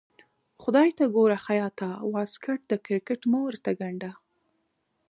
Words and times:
خدای 0.61 0.89
ته 0.97 1.03
ګوره 1.15 1.37
خياطه 1.45 1.89
واسکټ 2.13 2.59
د 2.67 2.73
کرکټ 2.85 3.21
مه 3.31 3.39
ورته 3.45 3.69
ګنډه. 3.79 4.11